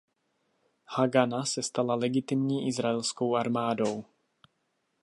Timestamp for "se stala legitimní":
1.45-2.67